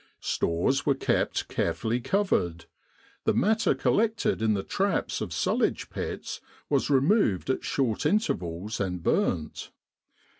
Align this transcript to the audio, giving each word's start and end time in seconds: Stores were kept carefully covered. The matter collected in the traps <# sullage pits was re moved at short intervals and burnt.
Stores 0.19 0.83
were 0.83 0.95
kept 0.95 1.47
carefully 1.47 2.01
covered. 2.01 2.65
The 3.25 3.35
matter 3.35 3.75
collected 3.75 4.41
in 4.41 4.55
the 4.55 4.63
traps 4.63 5.19
<# 5.19 5.19
sullage 5.29 5.91
pits 5.91 6.41
was 6.71 6.89
re 6.89 7.01
moved 7.01 7.51
at 7.51 7.63
short 7.63 8.07
intervals 8.07 8.79
and 8.79 9.03
burnt. 9.03 9.69